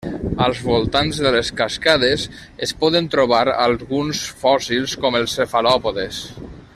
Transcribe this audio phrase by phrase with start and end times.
[0.43, 2.23] Als voltants de les cascades
[2.67, 6.25] es poden trobar alguns fòssils, com els cefalòpodes.